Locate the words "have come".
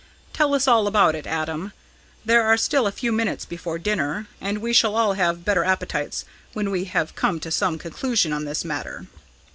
6.85-7.39